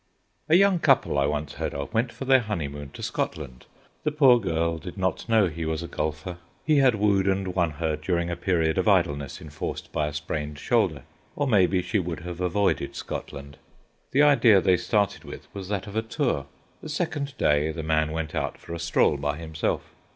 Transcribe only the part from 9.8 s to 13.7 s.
by a sprained shoulder), or maybe she would have avoided Scotland.